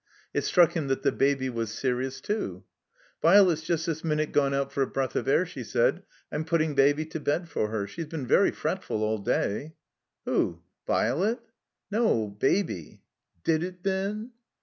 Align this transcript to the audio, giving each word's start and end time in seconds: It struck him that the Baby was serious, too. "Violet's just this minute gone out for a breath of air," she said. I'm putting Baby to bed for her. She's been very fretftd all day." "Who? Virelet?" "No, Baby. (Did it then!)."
It 0.33 0.43
struck 0.45 0.71
him 0.75 0.87
that 0.87 1.03
the 1.03 1.11
Baby 1.11 1.47
was 1.51 1.71
serious, 1.71 2.21
too. 2.21 2.63
"Violet's 3.21 3.61
just 3.61 3.85
this 3.85 4.03
minute 4.03 4.31
gone 4.31 4.51
out 4.51 4.71
for 4.71 4.81
a 4.81 4.87
breath 4.87 5.15
of 5.15 5.27
air," 5.27 5.45
she 5.45 5.63
said. 5.63 6.01
I'm 6.31 6.43
putting 6.43 6.73
Baby 6.73 7.05
to 7.05 7.19
bed 7.19 7.47
for 7.47 7.67
her. 7.69 7.85
She's 7.85 8.07
been 8.07 8.25
very 8.25 8.51
fretftd 8.51 8.89
all 8.89 9.19
day." 9.19 9.75
"Who? 10.25 10.63
Virelet?" 10.87 11.37
"No, 11.91 12.29
Baby. 12.29 13.03
(Did 13.43 13.61
it 13.61 13.83
then!)." 13.83 14.31